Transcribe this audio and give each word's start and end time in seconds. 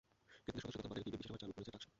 ক্রেতাদের 0.43 0.63
সন্তুষ্টির 0.63 0.81
কথা 0.83 0.89
মাথায় 0.89 0.97
রেখে 0.99 1.09
ঈদে 1.09 1.19
বিশেষ 1.19 1.31
অফার 1.33 1.41
চালু 1.43 1.53
করেছে 1.55 1.71
টাকশাল। 1.75 1.89